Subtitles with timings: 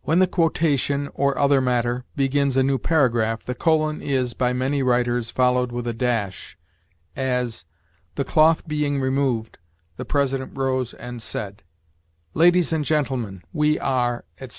[0.00, 4.82] When the quotation, or other matter, begins a new paragraph, the colon is, by many
[4.82, 6.56] writers, followed with a dash;
[7.14, 7.66] as,
[8.14, 9.58] "The cloth being removed,
[9.98, 11.62] the President rose and said:
[12.32, 14.54] "'Ladies and gentlemen, we are,'" etc.